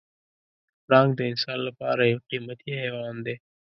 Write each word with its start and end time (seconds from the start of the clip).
پړانګ 0.85 1.09
د 1.15 1.19
انسان 1.31 1.59
لپاره 1.67 2.01
یو 2.11 2.19
قیمتي 2.29 2.71
حیوان 2.81 3.15
دی. 3.25 3.35